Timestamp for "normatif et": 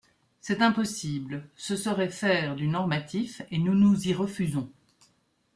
2.67-3.59